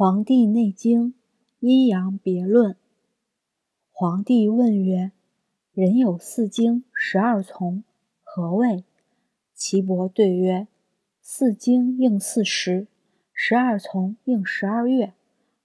[0.00, 1.14] 黄帝内经
[1.58, 2.76] 阴阳别论。
[3.90, 5.10] 黄帝问曰
[5.74, 7.82] ：“人有四经十二从，
[8.22, 8.84] 何谓？”
[9.56, 10.68] 岐伯对曰
[11.20, 12.86] ：“四经应四时，
[13.32, 15.14] 十二从应十二月，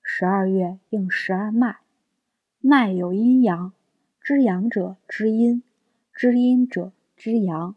[0.02, 1.82] 十二月应十二脉。
[2.60, 3.72] 脉有阴阳，
[4.20, 5.62] 知阳者知阴，
[6.12, 7.76] 知阴者知阳。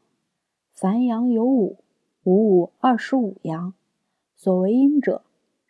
[0.72, 1.76] 凡阳有五，
[2.22, 3.74] 五五二十五阳。
[4.34, 5.22] 所谓阴者。”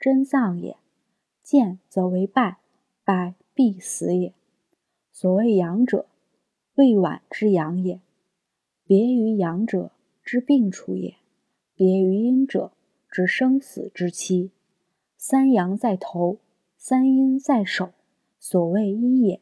[0.06, 0.76] 真脏也，
[1.42, 2.58] 见则为败，
[3.02, 4.32] 败必死也。
[5.10, 6.06] 所谓阳者，
[6.76, 8.00] 未晚之阳也。
[8.86, 9.90] 别于阳者
[10.22, 11.16] 之病处也，
[11.74, 12.70] 别于阴者
[13.10, 14.52] 之生死之期。
[15.16, 16.38] 三阳在头，
[16.76, 17.90] 三阴在手，
[18.38, 19.40] 所谓一也。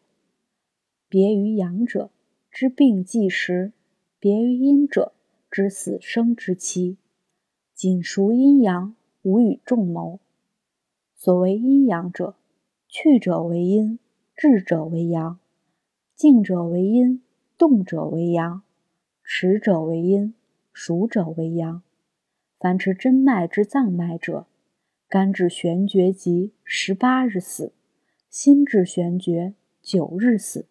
[1.10, 2.08] 别于阳者
[2.50, 3.74] 之病计时，
[4.18, 5.12] 别于阴者
[5.50, 6.96] 之死生之期。
[7.74, 10.20] 仅属阴阳，无与众谋。
[11.14, 12.34] 所谓阴阳者，
[12.88, 13.98] 去者为阴，
[14.36, 15.38] 至者为阳；
[16.14, 17.22] 静者为阴，
[17.56, 18.62] 动者为阳；
[19.22, 20.34] 持者为阴，
[20.72, 21.82] 熟者为阳。
[22.58, 24.46] 凡持真脉之脏脉者，
[25.08, 27.72] 肝至玄厥即十八日死，
[28.28, 30.66] 心至玄厥九日死，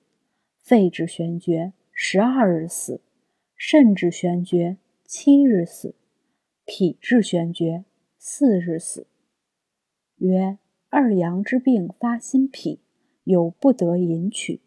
[0.60, 3.02] 肺至玄厥十二日死，
[3.56, 5.96] 肾至玄厥七日死，
[6.66, 7.86] 脾至玄厥
[8.18, 9.08] 四日死。
[10.24, 10.58] 曰：
[10.90, 12.80] 二阳之病发心脾，
[13.26, 14.62] 有不得引取。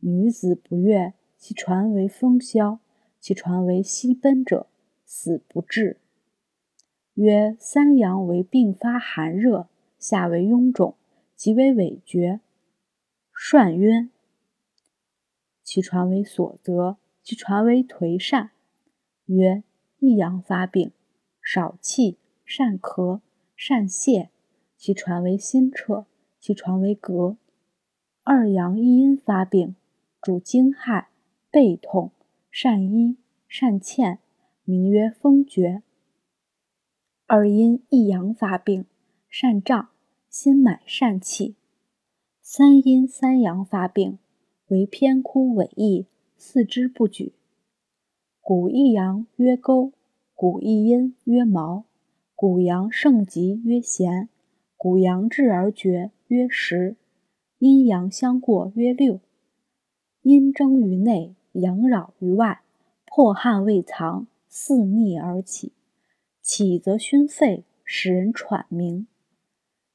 [0.00, 2.80] 女子不悦，其传为风消，
[3.18, 4.66] 其传为息奔者，
[5.06, 5.96] 死不治。
[7.14, 10.94] 曰：三阳为病发寒热，下为臃肿，
[11.34, 12.40] 即为痿厥、
[13.34, 14.10] 眩晕，
[15.64, 18.50] 其传为所泽，其传为颓疝。
[19.24, 19.62] 曰：
[19.98, 20.92] 一阳发病，
[21.40, 23.20] 少气，善咳，
[23.56, 24.28] 善泻。
[24.80, 26.06] 其传为心彻，
[26.38, 27.36] 其传为膈；
[28.22, 29.76] 二阳一阴发病，
[30.22, 31.08] 主惊骇、
[31.50, 32.12] 背痛、
[32.50, 34.20] 善医、善欠，
[34.64, 35.82] 名曰风厥；
[37.26, 38.86] 二阴一阳发病，
[39.28, 39.90] 善胀、
[40.30, 41.56] 心满、疝气；
[42.40, 44.16] 三阴三阳发病，
[44.68, 46.06] 为偏枯萎翳，
[46.38, 47.34] 四肢不举。
[48.40, 49.92] 谷一阳曰沟，
[50.34, 51.84] 谷一阴曰毛，
[52.34, 54.30] 谷阳盛极曰弦。
[54.82, 56.96] 谷阳至而绝，曰十；
[57.58, 59.20] 阴阳相过，曰六。
[60.22, 62.62] 阴蒸于内，阳扰于外，
[63.04, 65.74] 迫汗未藏，肆逆而起，
[66.40, 69.06] 起则熏肺，使人喘鸣。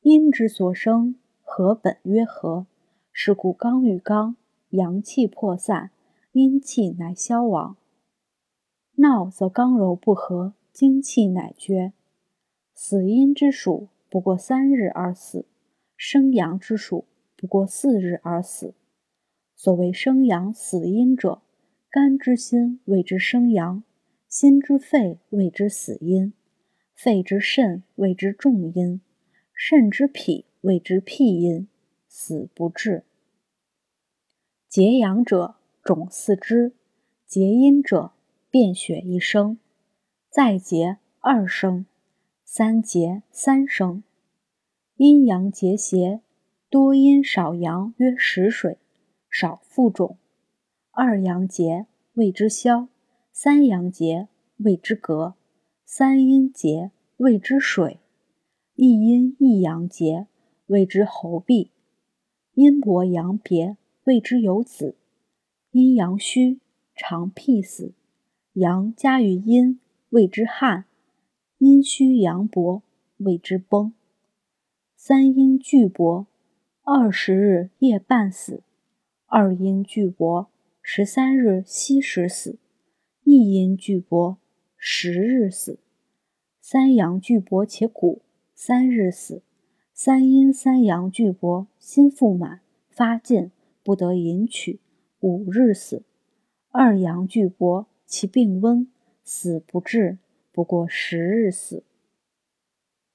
[0.01, 2.67] 阴之所生，合本曰和，
[3.12, 4.35] 是故刚与刚，
[4.69, 5.90] 阳气破散，
[6.34, 7.75] 阴气乃消亡。
[8.97, 11.91] 闹则刚柔不和，精气乃绝。
[12.75, 13.88] 死阴之属。
[14.16, 15.46] 不过三日而死，
[15.98, 17.03] 生阳之属
[17.36, 18.74] 不过四日而死。
[19.58, 21.42] 所谓生阳死阴者，
[21.90, 23.84] 肝之心谓之生阳，
[24.30, 26.31] 心之肺谓之死阴，
[26.94, 29.02] 肺之肾谓之重阴，
[29.53, 31.68] 肾之脾谓之僻阴，
[32.08, 33.03] 死不治。
[34.70, 36.72] 结阳者肿四肢，
[37.28, 38.14] 结阴者
[38.50, 39.59] 便血一生，
[40.30, 41.86] 再结二生。
[42.48, 44.04] 三节三生，
[44.98, 46.22] 阴阳结邪，
[46.70, 48.78] 多阴少阳曰实水，
[49.32, 50.18] 少腹肿；
[50.92, 52.88] 二阳结谓之消，
[53.32, 55.34] 三阳结谓之隔，
[55.86, 58.00] 三阴结谓之水，
[58.76, 60.28] 一阴一阳结
[60.68, 61.72] 谓之喉痹，
[62.54, 64.96] 阴薄阳别谓之有子，
[65.72, 66.60] 阴阳虚
[66.96, 67.96] 常辟死，
[68.54, 70.86] 阳加于阴谓之汗。
[71.60, 72.82] 阴虚阳薄，
[73.18, 73.94] 谓之崩。
[74.98, 76.28] 三阴俱薄，
[76.84, 78.60] 二十日夜半死；
[79.28, 80.48] 二阴俱薄，
[80.82, 82.58] 十三日夕时死；
[83.24, 84.36] 一阴俱薄，
[84.76, 85.80] 十日死。
[86.60, 88.22] 三阳俱薄且谷，
[88.54, 89.42] 三日死；
[89.94, 92.59] 三阴三阳俱薄，心腹满，
[92.90, 93.50] 发尽，
[93.82, 94.82] 不得引取，
[95.22, 96.03] 五日死。
[96.72, 98.85] 二阳俱薄，其病温，
[99.24, 100.18] 死不治。
[100.55, 101.84] 不过十日死。